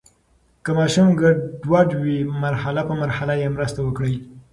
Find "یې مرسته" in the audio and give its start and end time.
3.41-3.79